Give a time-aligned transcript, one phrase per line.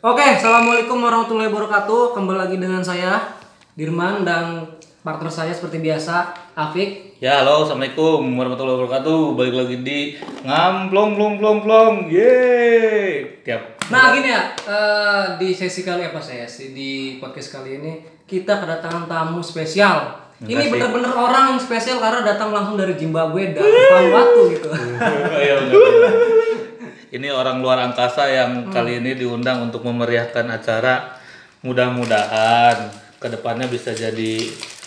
[0.00, 2.16] Oke, assalamualaikum warahmatullahi wabarakatuh.
[2.16, 3.20] Kembali lagi dengan saya
[3.76, 4.64] Dirman dan
[5.04, 7.20] partner saya seperti biasa Afik.
[7.20, 9.98] Ya halo assalamualaikum warahmatullahi wabarakatuh balik lagi di
[10.40, 16.48] ngamplong plong plong plong yeay tiap Nah gini ya, eh, di sesi kali apa saya
[16.48, 17.92] sih di podcast kali ini
[18.24, 20.16] kita kedatangan tamu spesial.
[20.40, 24.72] Ini bener-bener orang yang spesial karena datang langsung dari Zimbabwe dan Vanuatu gitu.
[25.44, 25.60] Iya.
[27.10, 31.18] Ini orang luar angkasa yang kali ini diundang untuk memeriahkan acara
[31.60, 34.46] mudah-mudahan ke depannya bisa jadi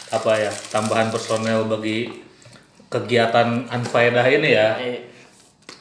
[0.09, 2.09] apa ya tambahan personel bagi
[2.88, 4.78] kegiatan Anfaedah ini ya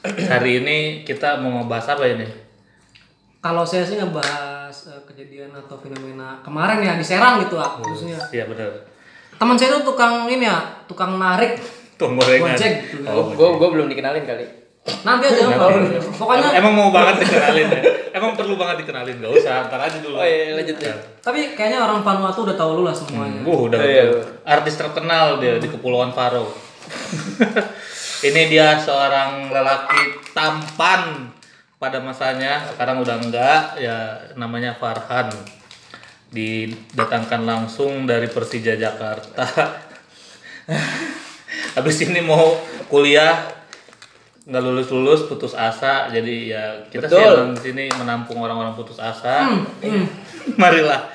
[0.02, 2.26] hari ini kita mau ngebahas apa ini
[3.42, 8.18] Kalau saya sih ngebahas eh, kejadian atau fenomena kemarin ya di Serang gitu lah khususnya.
[8.30, 8.70] iya benar
[9.32, 11.58] Teman saya itu tukang ini ya, tukang narik
[11.98, 12.54] Tuh gorengan.
[12.54, 13.02] Gojek gitu.
[13.10, 14.46] Oh, Gue gue belum dikenalin kali.
[14.82, 15.68] Nanti aja Pak.
[16.18, 17.80] Pokoknya Em- emang mau banget dikenalin ya?
[18.12, 20.18] Emang perlu banget dikenalin gak usah, ntar aja dulu.
[20.18, 20.92] Oh iya lanjut ya.
[21.22, 23.40] tapi kayaknya orang Vanuatu udah tahu lu lah semuanya.
[23.46, 24.04] Wuh, udah, Oh, iya.
[24.42, 26.50] artis terkenal dia di Kepulauan Faro.
[28.22, 31.26] Ini dia seorang lelaki tampan
[31.74, 35.30] pada masanya, sekarang udah enggak, ya namanya Farhan.
[36.30, 39.42] Didatangkan langsung dari Persija Jakarta.
[41.74, 42.54] Habis ini mau
[42.86, 43.38] kuliah
[44.42, 47.34] nggak lulus lulus putus asa jadi ya kita sih Betul.
[47.38, 49.46] emang di sini menampung orang-orang putus asa
[50.60, 51.06] marilah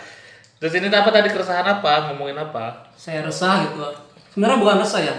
[0.63, 3.85] terus ini apa tadi keresahan apa ngomongin apa Saya resah gitu.
[4.33, 5.13] Sebenarnya bukan resah ya.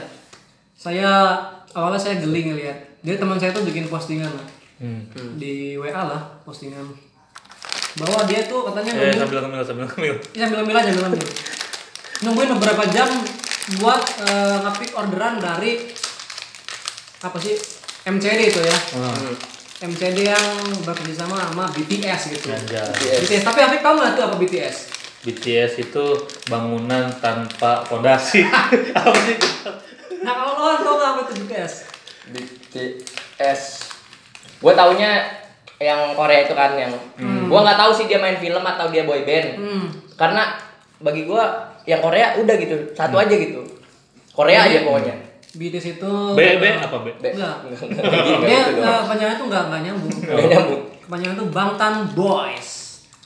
[0.74, 1.38] Saya
[1.70, 2.74] awalnya saya geli ngeliat.
[3.06, 4.48] Jadi teman saya tuh bikin postingan lah.
[4.82, 5.38] hmm.
[5.38, 6.86] di WA lah postingan
[7.98, 11.06] bahwa dia tuh katanya eh nunggu sambil ngemil sambil ngemil ya sambil ambil aja sambil
[11.10, 11.28] ambil
[12.22, 13.10] nungguin beberapa jam
[13.82, 15.90] buat eh, ngepick orderan dari
[17.18, 17.58] apa sih
[18.08, 19.36] MCD itu ya Hmm.
[19.78, 20.46] MCD yang
[20.82, 23.20] bekerja sama sama BTS gitu Anjay.
[23.22, 24.76] BTS tapi Afik tahu nggak tuh apa BTS
[25.18, 26.04] BTS itu
[26.46, 28.42] bangunan tanpa fondasi
[28.98, 29.36] apa sih
[30.18, 31.72] nah kalau lo tahu nggak apa itu BTS
[32.28, 33.60] BTS.
[34.58, 35.24] Gue taunya
[35.78, 39.22] yang Korea itu kan yang gue nggak tahu sih dia main film atau dia boy
[39.22, 39.56] band.
[39.56, 39.86] hmm.
[40.18, 40.58] Karena
[40.98, 41.42] bagi gue
[41.86, 43.62] yang Korea udah gitu satu aja gitu.
[44.34, 45.14] Korea aja pokoknya.
[45.50, 47.56] BTS itu B B apa B Be- Enggak.
[47.64, 48.84] Enggak, enggak, enggak dia gitu dong.
[48.84, 50.82] eh, kepanjangannya tuh nggak nggak nyambung Nggak nyambung.
[51.00, 52.68] kepanjangan itu Bangtan Boys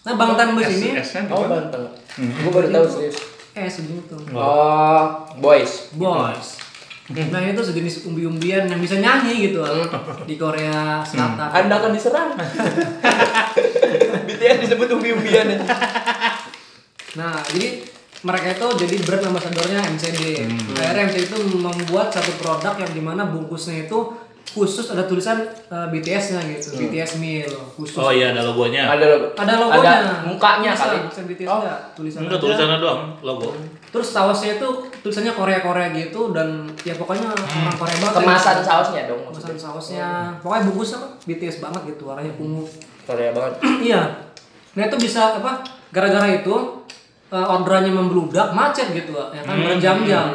[0.02, 0.88] nah Bangtan Boys ini
[1.28, 1.46] Oh gimana?
[1.48, 1.84] banteng.
[2.12, 3.16] Gue baru tahu serius.
[3.52, 5.02] eh segitu Oh
[5.36, 5.90] boys.
[5.92, 6.58] Boys.
[7.12, 9.60] Nah itu sejenis umbi-umbian yang bisa nyanyi gitu
[10.28, 11.44] di Korea Selatan.
[11.44, 12.32] Anda akan diserang.
[14.26, 15.66] BTS disebut umbi-umbian aja.
[17.12, 17.84] Nah jadi
[18.22, 20.20] mereka itu jadi brand ambassadornya MCD.
[20.78, 23.98] Akhirnya MCD itu membuat satu produk yang di mana bungkusnya itu
[24.52, 27.96] khusus ada tulisan eh, BTS-nya gitu, BTS meal khusus.
[27.96, 29.26] oh iya ada logonya Ada logo.
[29.32, 29.90] Ada logonya.
[29.96, 30.96] Ada mukanya Bisa, kali.
[31.08, 31.56] Bisa BTS Oh.
[31.58, 32.44] enggak, tulisan enggak aja.
[32.44, 33.48] tulisannya doang logo
[33.88, 34.68] Terus sausnya itu
[35.00, 38.14] tulisannya Korea-Korea gitu dan ya pokoknya orang Korea banget.
[38.18, 39.20] Kemasan sausnya dong.
[39.26, 40.08] Kemasan sausnya.
[40.40, 42.64] Pokoknya bungkusnya kan BTS banget gitu, warnanya ungu.
[43.04, 43.52] Korea banget.
[43.88, 44.02] iya.
[44.72, 45.64] Nah itu bisa apa?
[45.88, 46.81] Gara-gara itu
[47.32, 50.28] eh, orderannya membludak, macet gitu, ya kan berjam-jam.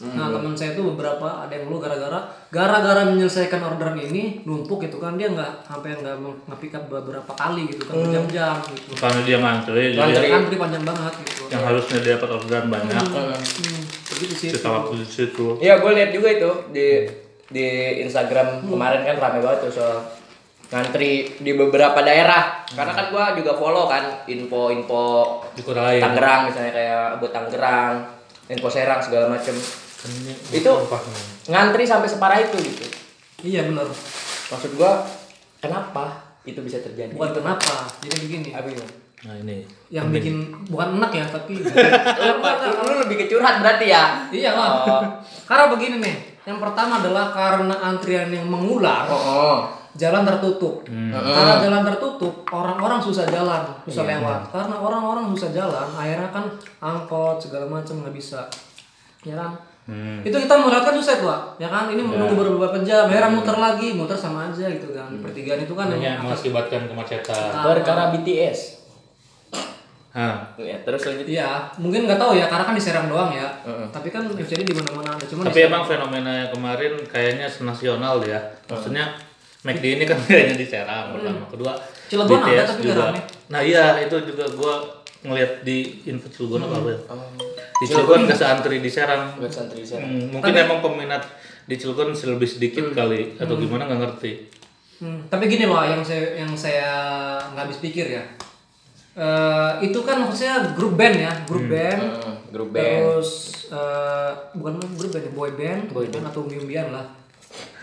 [0.00, 2.16] Nah teman saya tuh beberapa ada yang lu gara-gara
[2.48, 6.16] gara-gara menyelesaikan orderan ini numpuk gitu kan dia nggak sampai nggak
[6.48, 8.96] nge-pick up beberapa kali gitu kan berjam-jam gitu.
[8.96, 10.28] karena dia ngantri jadi Ngantri.
[10.32, 11.42] Antri panjang banget gitu.
[11.46, 13.36] yang harusnya dia dapat orderan banyak Hmm,
[14.08, 14.48] begitu sih.
[14.56, 16.86] kita waktu di situ Iya, gue lihat juga itu di
[17.46, 17.66] di
[18.00, 20.00] Instagram kemarin kan rame banget tuh soal
[20.70, 22.62] ngantri di beberapa daerah.
[22.70, 25.06] Karena kan gua juga follow kan info-info
[25.58, 27.94] di kota lain Tangerang misalnya kayak buat Tangerang,
[28.46, 29.54] info Serang segala macem.
[30.54, 30.72] Itu
[31.50, 32.86] ngantri sampai separah itu gitu.
[33.42, 33.90] Iya benar.
[34.54, 35.02] Maksud gua
[35.58, 37.12] kenapa itu bisa terjadi?
[37.18, 37.90] Bukan kenapa.
[38.00, 38.50] Jadi begini.
[38.54, 38.70] Apa
[39.20, 40.36] nah ini Yang bikin
[40.72, 44.24] bukan enak ya tapi Lu, lu lebih ke curhat berarti ya?
[44.32, 44.70] Iya lah.
[44.88, 45.02] Oh.
[45.44, 46.16] Karena begini nih,
[46.48, 49.79] yang pertama adalah karena antrian yang mengular, Oh.
[49.98, 50.86] Jalan tertutup.
[50.86, 54.40] Karena jalan tertutup, orang-orang susah jalan, susah lewat.
[54.54, 56.44] Karena orang-orang susah jalan, akhirnya kan
[56.78, 58.46] angkot segala macam nggak bisa,
[59.26, 59.52] ya kan?
[59.90, 60.22] Hmm.
[60.22, 61.90] Itu kita melihat kan susah tuh, ya kan?
[61.90, 65.10] Ini menunggu beberapa jam, akhirnya muter lagi, muter sama aja gitu kan.
[65.18, 68.78] Pertigaan itu kan yang mengakibatkan kemacetan Perkara BTS.
[70.10, 71.22] Nah, Ya, terus lanjut.
[71.22, 73.46] Iya, mungkin nggak tahu ya, karena kan di Serang doang ya.
[73.90, 78.38] Tapi kan FCD di mana-mana ada, cuma tapi emang fenomena yang kemarin kayaknya senasional ya.
[78.66, 79.10] Maksudnya
[79.60, 81.72] McD ini kan kayaknya di Serang pertama, kedua
[82.08, 83.02] Cilegon ada, BTS tapi juga.
[83.12, 83.20] rame.
[83.52, 84.74] Nah iya itu juga gua
[85.20, 85.78] ngeliat di
[86.08, 86.98] info Cilegon apa apa ya.
[87.76, 89.36] Di Cilegon nggak seantri di Serang.
[89.46, 90.00] Santri saya.
[90.02, 91.22] Hmm, mungkin emang peminat
[91.68, 94.32] di Cilegon lebih sedikit kali atau gimana nggak ngerti.
[95.00, 96.88] Hmm, tapi gini loh yang saya yang saya
[97.52, 98.24] nggak habis pikir ya.
[99.10, 102.00] eh, itu kan maksudnya grup band ya, grup band.
[102.00, 103.00] Hmm, grup band.
[103.04, 103.30] Terus
[103.68, 107.04] eh, bukan grup band, ya, boy band, boy band atau umbi-umbian lah.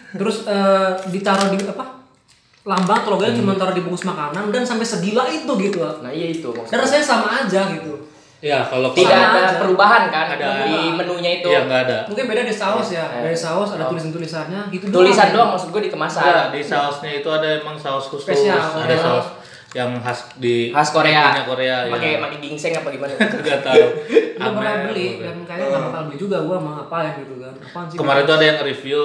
[0.10, 2.00] Terus eh, ditaruh di apa?
[2.64, 5.80] Lambang atau logonya cuma taruh di bungkus makanan dan sampai segila itu gitu.
[6.00, 6.80] Nah iya itu Dan maksudnya.
[6.82, 7.94] rasanya sama aja gitu.
[8.38, 9.58] Ya kalau Tidak ada aja.
[9.58, 10.68] perubahan kan Ada.
[10.68, 11.48] di menunya itu.
[11.48, 11.98] Iya nggak ada.
[12.06, 13.08] Mungkin beda di saus ya.
[13.10, 13.24] Eh.
[13.24, 15.34] Dari saus ada tulisan-tulisannya gitu Tulisan doang.
[15.34, 16.22] doang maksud gue di kemasan.
[16.22, 18.60] Enggak, di sausnya itu ada emang saus khusus, Spesial.
[18.60, 19.02] ada Oh.
[19.02, 19.28] saus
[19.74, 21.40] yang khas di Khas Korea.
[21.44, 22.20] Korea, Korea Pakai ya.
[22.22, 23.14] pakai gingseng apa gimana?
[23.42, 23.84] Enggak tahu.
[24.38, 27.54] Gue pernah beli dan kayaknya nggak bakal beli juga gue mau ngapain gitu kan.
[27.58, 27.96] Apaan sih?
[27.96, 29.04] Kemarin tuh ada yang review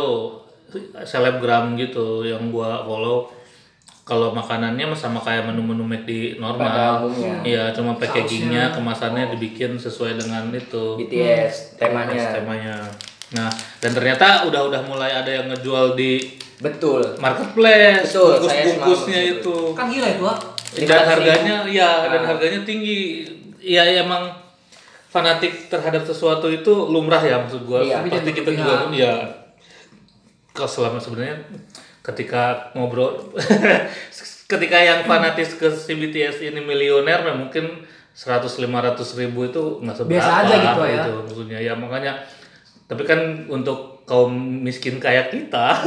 [1.05, 3.29] selebgram gitu yang gua follow
[4.03, 7.07] kalau makanannya sama kayak menu-menu McD normal.
[7.47, 10.99] Iya, cuma packagingnya, kemasannya dibikin sesuai dengan itu.
[10.99, 12.35] BTS temanya.
[12.35, 12.77] temanya.
[13.33, 13.49] Nah,
[13.79, 16.19] dan ternyata udah-udah mulai ada yang ngejual di
[16.59, 17.15] Betul.
[17.23, 19.57] marketplace, Betul, saya bungkus-bungkusnya itu.
[19.73, 20.39] Kan gila itu ah.
[20.73, 21.11] Dan 500.000.
[21.13, 22.29] harganya, ya, dan Nah.
[22.35, 23.23] harganya tinggi.
[23.63, 24.35] Ya, emang
[25.09, 27.85] fanatik terhadap sesuatu itu lumrah ya maksud gua.
[27.85, 28.03] Iya.
[28.03, 29.42] Tapi Pasti kita juga ya
[30.53, 31.41] kalau selama sebenarnya
[32.05, 33.33] ketika ngobrol
[34.53, 39.97] ketika yang fanatis ke si BTS ini milioner nah mungkin 100 500 ribu itu nggak
[39.97, 41.03] seberapa Biasa aja gitu ya.
[41.25, 42.13] maksudnya ya makanya
[42.85, 45.81] tapi kan untuk kaum miskin kayak kita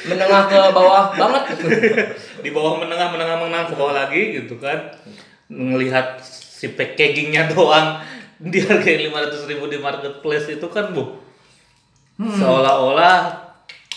[0.00, 1.60] Menengah ke bawah banget.
[2.44, 4.88] di bawah menengah menengah menengah ke bawah lagi gitu kan
[5.50, 8.00] melihat si packagingnya doang
[8.52, 11.19] dihargai 500 ribu di marketplace itu kan bu
[12.20, 13.16] seolah-olah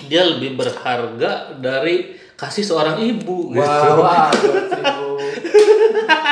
[0.08, 3.62] dia lebih berharga dari kasih seorang ibu gitu.
[3.62, 6.24] Wah, wah, 200.000.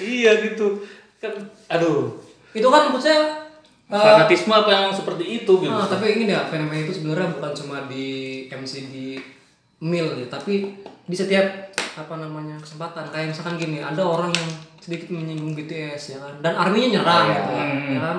[0.00, 0.82] iya gitu.
[1.18, 1.34] Kan
[1.68, 2.14] aduh.
[2.54, 3.20] Itu kan maksudnya
[3.86, 5.70] eh, fanatisme apa yang seperti itu gitu.
[5.70, 8.06] Ah, tapi ini ya fenomena itu sebenarnya bukan cuma di
[8.48, 9.06] MC di
[9.78, 11.44] mil ya, tapi di setiap
[11.94, 13.10] apa namanya kesempatan.
[13.10, 14.48] Kayak misalkan gini ada orang yang
[14.78, 16.34] sedikit menyinggung BTS ya kan?
[16.40, 17.34] Dan arminya nyerang Iya.
[17.36, 18.18] gitu kan, ya kan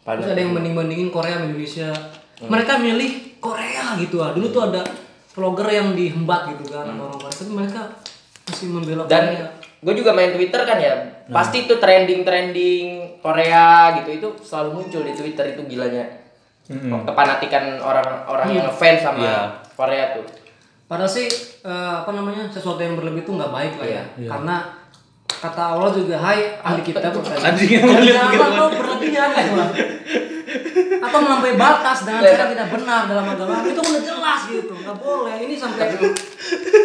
[0.00, 1.88] Pada- terus ada yang banding bandingin Korea sama Indonesia
[2.42, 4.80] mereka milih Korea gitu ah dulu tuh ada
[5.30, 7.80] vlogger yang dihembat gitu kan sama orang Korea tapi mereka
[8.44, 9.46] masih membela Dan Korea
[9.80, 10.92] gue juga main Twitter kan ya.
[11.26, 12.86] Pasti itu trending-trending
[13.18, 16.04] Korea gitu itu selalu muncul di Twitter itu gilanya.
[17.00, 19.40] Kepanatikan orang-orang yang ngefans sama Iya.
[19.72, 20.26] Korea tuh.
[20.84, 21.26] Padahal sih
[21.60, 24.28] eh, apa namanya sesuatu yang berlebih itu nggak baik lah ya, Iya.
[24.28, 24.56] karena
[25.40, 28.76] kata Allah juga Hai ahli kitab Anjing jangan gitu.
[28.76, 29.70] berlebihan gitu lah.
[31.00, 35.36] atau melampaui batas dengan cara tidak benar dalam agama itu udah jelas gitu nggak boleh
[35.40, 35.96] ini sampai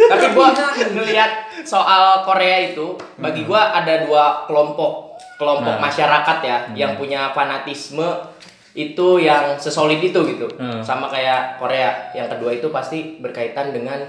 [0.05, 0.87] Tapi gua Berlebihan.
[0.93, 1.31] ngelihat
[1.61, 5.81] soal Korea itu, bagi gua ada dua kelompok kelompok Nah.
[5.81, 8.05] masyarakat ya yang punya fanatisme
[8.71, 10.47] itu yang sesolid itu gitu.
[10.55, 10.79] Hmm.
[10.79, 12.11] Sama kayak Korea.
[12.11, 13.99] Yang kedua itu pasti berkaitan dengan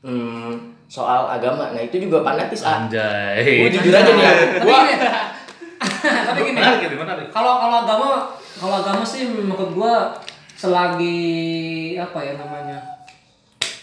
[0.00, 1.72] hmm, soal agama.
[1.72, 2.84] Nah, itu juga fanatis ah.
[2.84, 4.24] anjay Gua jujur aja nih.
[4.28, 4.94] tapi Gua gini
[6.28, 8.08] tapi gini menarik menarik kalau kalau agama
[8.54, 10.12] kalau agama sih menurut gua
[10.52, 11.18] selagi
[11.96, 12.78] apa ya namanya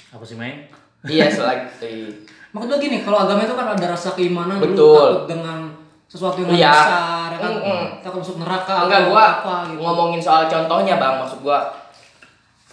[0.09, 0.69] apa sih main
[1.03, 2.13] iya selagi
[2.49, 4.89] Maksud gue gini, kalau agama itu kan ada rasa keimanan, lu Betul.
[4.89, 5.69] takut dengan
[6.09, 6.73] sesuatu yang Iya.
[6.73, 7.51] besar, ya kan?
[7.61, 7.81] Mm-mm.
[8.01, 9.81] takut masuk neraka Enggak, atau gua apa gitu.
[9.85, 11.69] ngomongin soal contohnya bang, maksud gua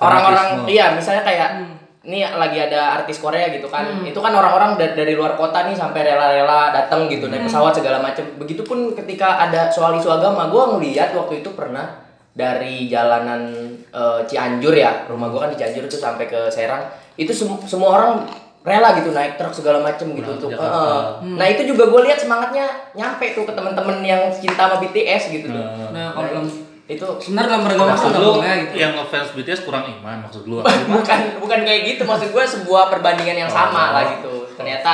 [0.01, 1.76] orang-orang, iya misalnya kayak Hmm.
[2.07, 5.75] Ini lagi ada artis Korea gitu kan, itu kan orang-orang dari, dari luar kota nih
[5.75, 7.35] sampai rela-rela datang gitu Hmm.
[7.35, 8.23] naik pesawat segala macem.
[8.37, 13.51] Begitupun ketika ada soal isu agama, gua ngeliat waktu itu pernah dari jalanan
[13.89, 17.91] eh, Cianjur ya, rumah gua kan di Cianjur itu sampai ke Serang, itu sem- semua
[17.93, 18.23] orang
[18.63, 20.75] rela gitu naik truk segala macem gitu untuk Jakarta.
[20.77, 21.37] eh, Hmm.
[21.37, 25.47] Nah itu juga gue lihat semangatnya nyampe tuh ke teman-teman yang cinta sama BTS gitu
[25.49, 25.59] tuh.
[25.59, 25.91] Nah.
[25.91, 26.43] Nah, kalau
[26.87, 28.75] itu sebenarnya dalam itu maksud lu boleh gitu.
[28.77, 30.63] yang ngefans BTS kurang iman maksud lu
[30.95, 33.95] bukan bukan kayak gitu maksud gue sebuah perbandingan yang sama Oh.
[33.95, 34.35] lah gitu.
[34.55, 34.93] Ternyata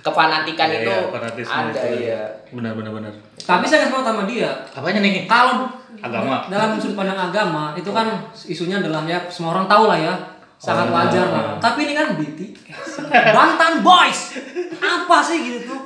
[0.00, 1.96] kefanatikan Iya, itu iya, ada itu.
[2.02, 2.22] ya.
[2.50, 4.50] benar benar benar Tapi saya nggak sama dia.
[4.68, 6.46] apanya nih Kalau Agama.
[6.46, 8.06] dalam sudut pandang agama itu kan
[8.42, 10.14] isunya adalah ya semua orang tahu lah ya
[10.56, 10.94] sangat Oh.
[10.94, 11.58] wajar lah.
[11.58, 14.38] Tapi ini kan BTS, Bangtan Boys,
[14.78, 15.80] apa sih gitu tuh?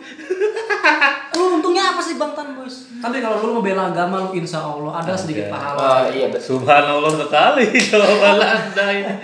[1.32, 2.92] Lu untungnya apa sih Bangtan Boys?
[3.06, 5.52] Tapi kalau lu membela agama lu insya Allah ada sedikit Ada.
[5.52, 5.78] pahala.
[5.78, 6.58] Oh iya betul.
[6.58, 9.14] Subhanallah sekali jawaban anda ini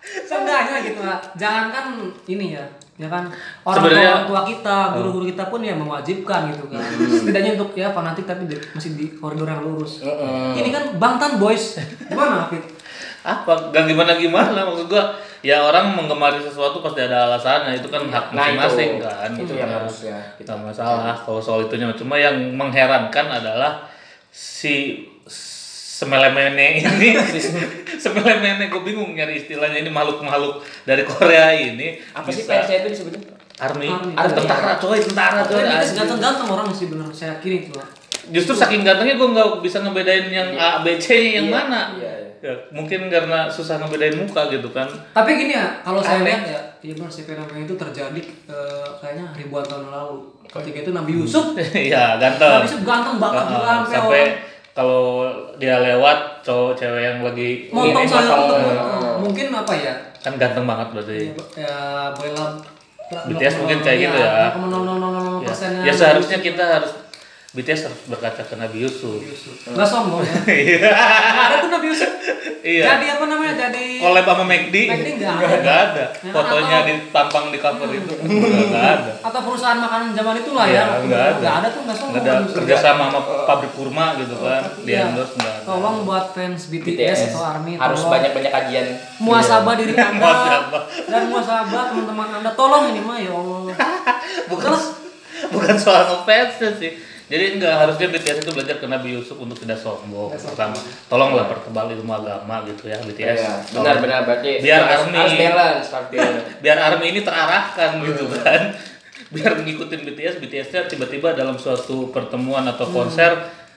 [0.00, 1.20] Seenggaknya gitu lah.
[1.34, 1.84] Jangan kan
[2.24, 2.64] ini ya,
[2.96, 3.28] ya kan
[3.62, 6.80] orang tua, Sebenarnya- orang tua kita, guru-guru kita pun ya mewajibkan gitu kan.
[7.06, 10.00] Setidaknya untuk ya fanatik tapi di- masih di koridor yang lurus.
[10.00, 10.56] Mm-mm.
[10.56, 11.76] Ini kan Bangtan Boys.
[12.02, 12.64] Gimana Fit?
[13.20, 15.12] Apa gak gimana gimana maksud gua
[15.44, 19.68] ya orang menggemari sesuatu pasti ada alasannya itu kan hak Nah, masing-masing kan Itu yang
[19.72, 23.84] harusnya kita masalah kalau soal itunya cuma yang mengherankan adalah
[24.32, 25.04] si
[26.00, 27.12] semelemene ini
[28.04, 33.36] semelemene gue bingung nyari istilahnya ini makhluk-makhluk dari Korea ini Apa sih fansnya itu disebutnya?
[33.60, 34.16] Army, Army.
[34.16, 34.32] Army.
[34.40, 35.60] tentara coy, tentara coy.
[35.60, 35.92] Anjing.
[36.00, 37.68] ganteng-ganteng orang sih bener saya itu.
[37.76, 37.88] Pak.
[38.32, 41.80] Justru saking gantengnya gue nggak bisa ngebedain yang A, B, C yang Iya, mana.
[42.40, 44.88] Iya, Ya, mungkin karena susah ngebedain muka gitu kan.
[45.12, 49.28] Tapi gini ya, kalau saya lihat ya, iya benar si fenomena itu terjadi eh, kayaknya
[49.36, 50.24] ribuan tahun lalu.
[50.48, 51.52] Ketika itu Nabi Yusuf,
[51.92, 52.64] Iya, ganteng.
[52.64, 54.22] Nabi Yusuf ganteng banget Heeh, juga sampai
[54.72, 55.28] kalau
[55.60, 58.62] dia lewat cowok cewek yang lagi motong Ini saya motong,
[59.20, 59.94] mungkin apa ya?
[60.20, 61.20] kan ganteng banget berarti.
[61.56, 61.76] Ya
[62.12, 62.52] bolehlah
[63.10, 64.30] BTS mungkin kayak gitu ya.
[65.42, 66.92] Ya, ya seharusnya kita harus
[67.50, 69.18] BTS harus berkaca ke Nabi Yusuf.
[69.66, 70.34] Nggak sombong ya.
[70.46, 70.86] Iya.
[70.86, 72.06] Ada tuh Nabi Yusuf.
[72.60, 72.84] Iya.
[72.86, 73.54] Jadi apa namanya?
[73.58, 74.76] Jadi Collab sama McD.
[74.86, 75.46] McD nggak ada.
[75.58, 76.04] Nggak ada.
[76.14, 79.12] Ya, Fotonya atau- ditampang di cover itu nggak ada.
[79.20, 80.84] atau perusahaan makanan zaman itulah Iya, ya.
[81.02, 81.38] nggak ada.
[81.40, 82.12] Nggak ada tuh nggak sombong.
[82.12, 82.56] Nggak ada Nabi Yusuf.
[82.56, 84.62] kerjasama sama pabrik kurma gitu kan.
[84.78, 85.02] Di Iya.
[85.04, 85.62] endorse nggak ada.
[85.66, 88.86] Tolong buat fans BTS, BTS atau ARMY harus banyak-banyak kajian.
[89.18, 90.82] muasabah diri anda Muasabah.
[91.04, 93.74] dan muasabah teman-teman anda tolong ini mah ya Allah
[94.50, 94.72] bukan
[95.50, 96.92] bukan soal ngefans sih
[97.30, 100.74] jadi enggak harusnya BTS itu belajar ke Nabi Yusuf untuk tidak sombong pertama
[101.06, 103.84] tolonglah pertebal ilmu agama gitu ya BTS Iya, Tolong.
[103.86, 105.16] benar-benar berarti Biar harus, Army.
[105.16, 105.88] harus balance,
[106.62, 108.62] biar army ini terarahkan gitu kan
[109.34, 113.30] biar ngikutin BTS BTS-nya tiba-tiba dalam suatu pertemuan atau konser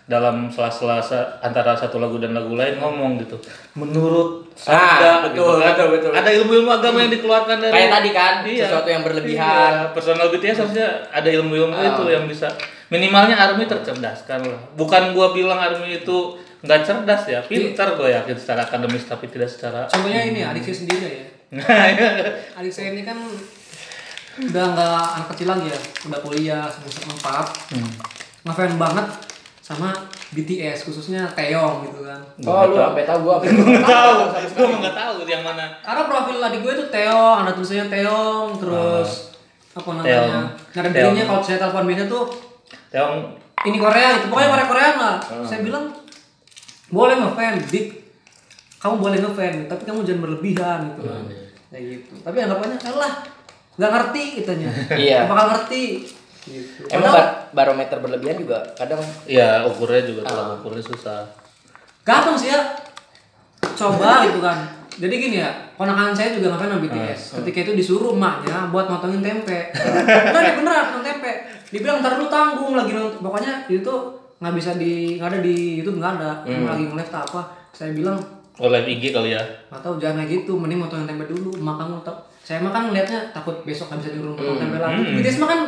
[0.03, 1.00] dalam sela-sela
[1.39, 3.38] antara satu lagu dan lagu lain ngomong gitu
[3.74, 5.65] menurut Ah, sabda betul, gitu kan.
[5.67, 6.12] betul, betul.
[6.13, 8.65] ada ilmu-ilmu agama yang dikeluarkan dari Kayak tadi kan, Iya.
[8.69, 9.50] sesuatu yang berlebihan.
[9.50, 11.89] Iya, personal BTS harusnya ada ilmu-ilmu Ah.
[11.89, 12.53] itu yang bisa
[12.93, 14.62] minimalnya Army tercerdaskan lah.
[14.73, 19.50] Bukan gua bilang Army itu nggak cerdas ya, pintar gua yakin secara akademis tapi tidak
[19.50, 22.09] secara contohnya ini adik saya sendiri ya Nah, iya.
[22.55, 23.13] adik saya ini kan
[24.39, 27.21] udah nggak anak kecil lagi ya udah kuliah semester 4
[27.69, 27.91] Hmm.
[28.43, 29.07] ngefans banget
[29.59, 29.93] sama
[30.29, 34.15] BTS khususnya Taeyong gitu kan Oh, lu sampai tahu gua Nggak tahu,
[34.55, 35.65] gua nggak tahu yang mana.
[35.79, 39.09] karena profil adik gue itu Taeyong ada tulisannya Taeyong terus
[39.71, 40.91] apa namanya Taeyong.
[40.91, 42.23] dirinya kalau saya telepon biasanya tuh
[42.93, 43.12] Yang
[43.63, 45.15] ini Korea gitu pokoknya Korea Koreaan lah.
[45.43, 45.89] Saya bilang
[46.88, 47.88] boleh ngefans dik.
[48.77, 51.23] Kamu boleh ngefans tapi kamu jangan berlebihan gitu kan.
[51.67, 52.13] Kayak gitu.
[52.21, 53.13] Tapi anggapannya alah
[53.73, 55.25] nggak ngerti kitanya Iya.
[55.25, 55.83] Nggak bakal ngerti?
[56.43, 56.79] Gitu.
[56.85, 61.25] Emang Padahal bar- barometer berlebihan juga kadang ya ukurnya juga kalau ukurnya susah.
[62.03, 62.62] gampang sih ya.
[63.73, 64.59] Coba gitu kan.
[64.93, 69.25] Jadi gini ya ponakan saya juga ngefans sama BTS ketika itu disuruh emaknya buat motongin
[69.25, 69.73] tempe.
[70.29, 71.31] Bener ya beneran potong tempe
[71.74, 73.18] dibilang ntar lu tanggung lagi nonton.
[73.20, 73.94] Pokoknya itu
[74.38, 76.32] nggak bisa di nggak ada di YouTube nggak ada.
[76.46, 77.42] Emang lagi nge-live tak apa.
[77.74, 78.22] Saya bilang
[78.62, 79.42] Oh live IG kali ya.
[79.74, 80.53] atau jangan kayak gitu.
[80.53, 82.13] Mending motongin tempe dulu emak kamu tak
[82.44, 85.01] saya mah kan ngeliatnya takut besok nggak bisa diurut potong tempe lagi.
[85.18, 85.60] BTS mah kan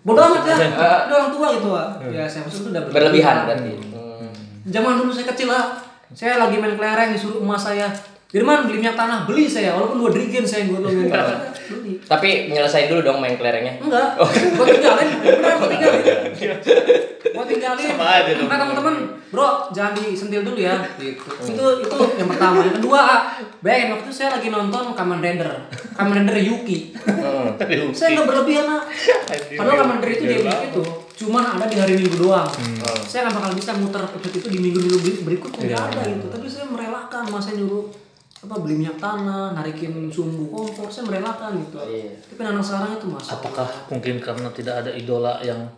[0.00, 0.56] bodoh amat ya.
[1.04, 1.88] Udah orang tua gitu Wak.
[2.08, 3.72] ya saya maksud itu udah berlebihan berarti.
[3.92, 4.32] Hmm.
[4.64, 5.76] zaman dulu saya kecil lah
[6.16, 7.92] saya lagi main kelereng disuruh emas saya
[8.30, 11.10] Dirman beli minyak tanah beli saya walaupun dua drigen saya gue beli
[11.70, 11.92] beli.
[12.06, 13.82] Tapi nyelesain dulu dong main kelerengnya.
[13.82, 14.14] enggak.
[14.54, 15.08] Gue tinggalin.
[15.18, 16.02] Beneran gue tinggalin.
[17.30, 17.84] Gue tinggalin.
[17.94, 18.48] Sama aja dong.
[18.48, 18.94] nah teman-teman
[19.30, 20.78] bro jangan disentil dulu ya.
[20.94, 21.20] Gitu.
[21.46, 22.62] Itu itu yang pertama.
[22.62, 23.00] Yang kedua
[23.60, 25.50] bayangin waktu itu saya lagi nonton Kamen Rider.
[25.94, 26.94] Kamen Rider Yuki.
[27.00, 27.54] Hmm.
[27.90, 28.82] saya nggak berlebihan ah.
[29.58, 30.82] padahal Kamen Rider itu di episode itu
[31.20, 32.48] cuman ada di hari Minggu doang.
[33.04, 36.26] Saya nggak bakal bisa muter episode itu di minggu-minggu ber- berikutnya nggak ada gitu.
[36.30, 37.84] Tapi saya merelakan masa nyuruh
[38.40, 42.16] apa beli minyak tanah narikin sumbu kompor saya merelakan gitu Iya.
[42.24, 45.68] tapi anak sekarang itu mas Apakah mungkin karena tidak ada idola yang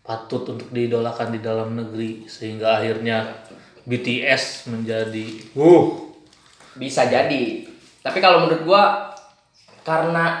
[0.00, 3.28] patut untuk diidolakan di dalam negeri sehingga akhirnya
[3.84, 5.84] BTS menjadi uh
[6.74, 7.66] Bisa jadi.
[7.98, 9.12] Tapi kalau menurut gua
[9.82, 10.40] karena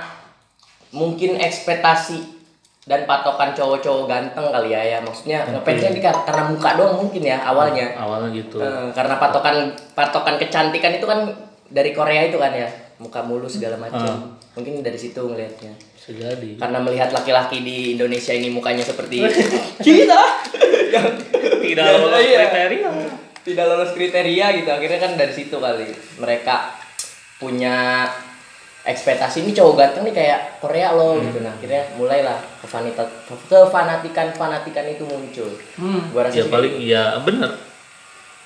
[0.88, 2.38] mungkin ekspektasi
[2.84, 7.20] dan patokan cowok-cowok ganteng kali ya ya maksudnya ngefansnya di kar- karena muka doang mungkin
[7.22, 8.56] ya awalnya awalnya gitu.
[8.56, 9.56] Eh, karena patokan
[9.92, 11.20] patokan kecantikan itu kan
[11.68, 14.34] dari Korea itu kan ya muka mulus segala macam.
[14.52, 15.72] Mungkin dari situ ngelihatnya.
[16.08, 16.56] Jadi.
[16.56, 19.20] karena melihat laki-laki di Indonesia ini mukanya seperti
[19.84, 20.20] kita.
[20.88, 21.06] Yang
[21.60, 22.48] Tidak Ya, lolos iya.
[22.48, 22.90] kriteria.
[23.44, 24.70] tidak lolos kriteria gitu.
[24.70, 25.84] Akhirnya kan dari situ kali.
[26.16, 26.56] Mereka
[27.36, 28.08] punya
[28.80, 31.44] ekspektasi ini cowok ganteng nih kayak Korea loh gitu.
[31.44, 33.04] Nah akhirnya mulailah kefanita
[33.44, 35.48] kefanatikan fanatikan itu muncul.
[35.76, 36.08] Hmm.
[36.08, 37.52] gua rasa Ya paling iya bener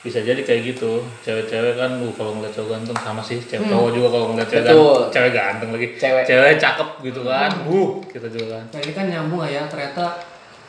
[0.03, 0.99] bisa jadi kayak gitu.
[1.23, 3.39] Cewek-cewek kan uh, kalau ngeliat cowok ganteng sama sih.
[3.39, 4.83] Cewek cowok juga kalau ngeliat cewek Betul.
[4.83, 5.87] ganteng cewek ganteng lagi.
[5.95, 6.25] Cewek.
[6.27, 7.51] cewek cakep gitu kan.
[7.71, 8.65] Uh kita juga kan.
[8.75, 9.63] Nah, ini kan nyambung lah ya?
[9.71, 10.05] Ternyata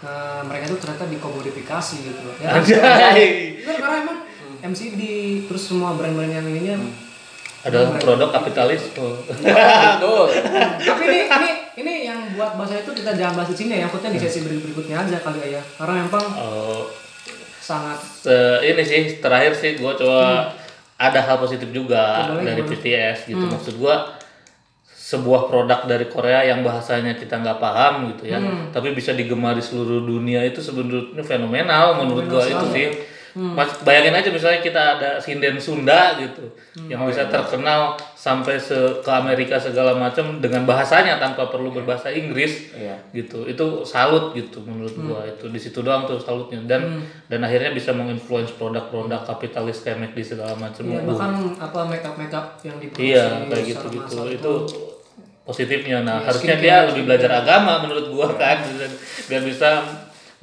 [0.06, 2.36] eh, mereka tuh ternyata dikomodifikasi gitu loh.
[2.38, 3.58] ya Anjay.
[3.66, 4.18] Bener, karena emang
[4.63, 5.02] MCD
[5.50, 6.78] terus semua brand-brand yang ininya
[7.63, 8.92] adalah produk kapitalis.
[9.00, 9.18] Oh.
[9.98, 10.28] betul.
[10.84, 11.50] Tapi ini ini
[11.80, 13.88] ini yang buat bahasa itu kita jangan bahas di sini ya.
[13.88, 15.62] Yang fotonya di sesi berikut berikutnya aja kali ya.
[15.80, 16.86] Karena memang Oh,
[17.63, 17.96] sangat.
[18.03, 20.51] Se- ini sih terakhir sih gue coba
[21.00, 22.75] ada hal positif juga Boleh, dari gimana?
[22.75, 23.46] BTS gitu.
[23.48, 23.96] Maksud gue
[25.03, 28.39] sebuah produk dari Korea yang bahasanya kita nggak paham gitu ya,
[28.72, 32.88] tapi bisa digemari seluruh dunia itu sebenarnya fenomenal menurut gua itu sih.
[33.34, 36.54] Mas, bayangin aja misalnya kita ada sinden Sunda gitu,
[36.86, 42.70] yang bisa terkenal sampai se ke Amerika segala macam dengan bahasanya tanpa perlu berbahasa Inggris
[42.78, 42.94] Iya.
[43.10, 43.50] gitu.
[43.50, 46.62] Itu salut gitu menurut gua itu di situ doang tuh salutnya.
[46.70, 50.86] Dan dan akhirnya bisa menginfluence produk-produk kapitalis kayak McD segala macam.
[50.86, 54.54] Iya, bahkan apa make up make up yang diproduksi iya kayak gitu gitu massal itu
[55.44, 56.06] positifnya.
[56.06, 58.62] Nah Iya, harusnya dia lebih belajar agama menurut gua kan.
[59.25, 59.82] Biar bisa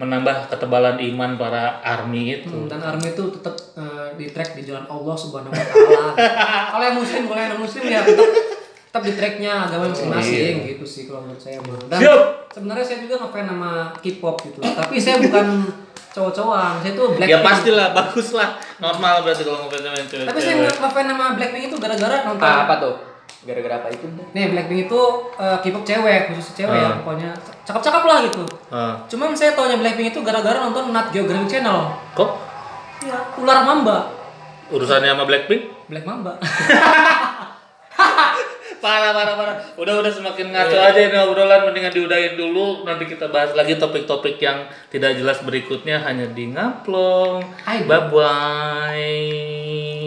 [0.00, 4.64] menambah ketebalan iman para army itu Hmm, dan army itu tetap eh, di track di
[4.64, 6.16] jalan Allah Subhanahu wa taala.
[6.72, 8.28] kalau yang muslim, kalau yang non muslim ya tetap
[8.90, 11.78] tetap di tracknya agama masing-masing gitu sih kalau menurut saya Bang.
[11.86, 12.20] Dan Siap.
[12.50, 14.58] sebenarnya saya juga ngefans sama K-pop gitu.
[14.58, 15.46] Tapi saya bukan
[16.10, 17.44] cowok-cowokan, saya tuh ya Blackpink.
[17.44, 21.76] pastilah bagus lah normal berarti kalau ngefans sama cewek Tapi saya ngefans sama Blackpink itu
[21.76, 22.94] gara-gara nonton Ah, apa tuh?
[23.40, 24.04] Gara-gara apa itu?
[24.30, 25.00] Nih Blackpink itu
[25.34, 26.96] eh, K-pop cewek, khusus cewek ya Ah.
[27.00, 27.30] pokoknya
[27.62, 28.44] cakep-cakep lah gitu.
[28.68, 28.94] Ah.
[29.06, 31.88] Cuman saya taunya Blackpink itu gara-gara nonton Nat Geo Graphic Channel.
[32.12, 32.30] kok
[33.00, 34.12] Iya, ular mamba.
[34.68, 36.36] urusannya sama Blackpink Black mamba.
[38.80, 43.28] parah parah parah udah udah semakin ngaco aja ini obrolan mendingan diudahin dulu nanti kita
[43.28, 44.56] bahas lagi topik-topik yang
[44.88, 47.44] tidak jelas berikutnya hanya di ngaplong
[47.84, 49.99] bye bye